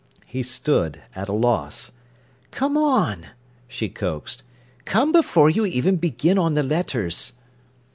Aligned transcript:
He 0.25 0.41
stood, 0.41 0.99
at 1.15 1.29
a 1.29 1.31
loss. 1.31 1.91
"Come 2.49 2.75
on," 2.75 3.27
she 3.67 3.87
coaxed. 3.87 4.41
"Come 4.83 5.11
before 5.11 5.47
you 5.47 5.61
begin 5.93 6.39
on 6.39 6.55
the 6.55 6.63
letters." 6.63 7.33